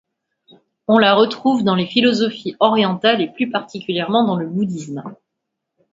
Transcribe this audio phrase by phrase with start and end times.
[0.87, 5.03] On la retrouve dans les philosophies orientales, et plus particulièrement dans le bouddhisme.